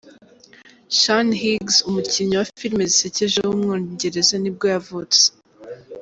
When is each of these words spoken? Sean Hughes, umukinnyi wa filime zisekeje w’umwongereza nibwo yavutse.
Sean 0.99 1.27
Hughes, 1.41 1.77
umukinnyi 1.89 2.35
wa 2.37 2.47
filime 2.59 2.83
zisekeje 2.91 3.37
w’umwongereza 3.41 4.35
nibwo 4.39 4.65
yavutse. 4.73 5.23